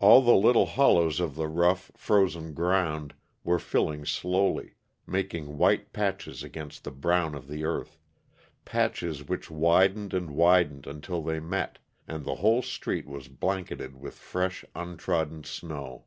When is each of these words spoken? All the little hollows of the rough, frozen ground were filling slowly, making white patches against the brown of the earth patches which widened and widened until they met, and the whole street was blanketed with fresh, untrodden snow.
All 0.00 0.22
the 0.22 0.34
little 0.34 0.66
hollows 0.66 1.20
of 1.20 1.36
the 1.36 1.46
rough, 1.46 1.92
frozen 1.94 2.52
ground 2.52 3.14
were 3.44 3.60
filling 3.60 4.04
slowly, 4.04 4.74
making 5.06 5.56
white 5.56 5.92
patches 5.92 6.42
against 6.42 6.82
the 6.82 6.90
brown 6.90 7.36
of 7.36 7.46
the 7.46 7.62
earth 7.64 7.96
patches 8.64 9.22
which 9.28 9.52
widened 9.52 10.14
and 10.14 10.32
widened 10.32 10.88
until 10.88 11.22
they 11.22 11.38
met, 11.38 11.78
and 12.08 12.24
the 12.24 12.34
whole 12.42 12.62
street 12.62 13.06
was 13.06 13.28
blanketed 13.28 13.94
with 13.96 14.14
fresh, 14.16 14.64
untrodden 14.74 15.44
snow. 15.44 16.06